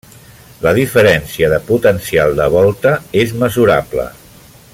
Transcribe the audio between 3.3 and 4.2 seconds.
mesurable.